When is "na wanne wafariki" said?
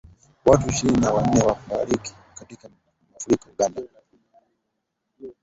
1.01-2.13